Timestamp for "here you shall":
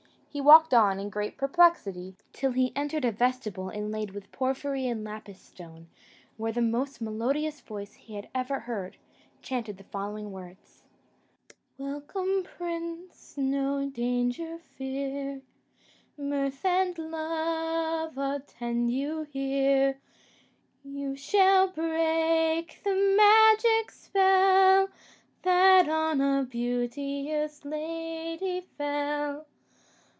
19.23-21.67